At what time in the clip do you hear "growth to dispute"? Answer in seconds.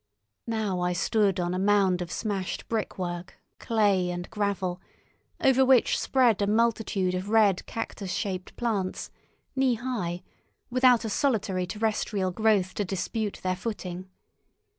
12.31-13.41